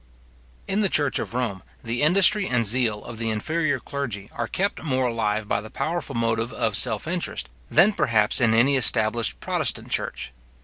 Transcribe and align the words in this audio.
In 0.67 0.79
the 0.81 0.89
church 0.89 1.19
of 1.19 1.35
Rome 1.35 1.61
the 1.83 2.01
industry 2.01 2.47
and 2.47 2.65
zeal 2.65 3.03
of 3.05 3.19
the 3.19 3.29
inferior 3.29 3.77
clergy 3.77 4.31
are 4.33 4.47
kept 4.47 4.81
more 4.81 5.05
alive 5.05 5.47
by 5.47 5.61
the 5.61 5.69
powerful 5.69 6.15
motive 6.15 6.51
of 6.51 6.75
self 6.75 7.07
interest, 7.07 7.49
than 7.69 7.93
perhaps 7.93 8.41
in 8.41 8.55
any 8.55 8.75
established 8.77 9.39
protestant 9.39 9.91
church. 9.91 10.31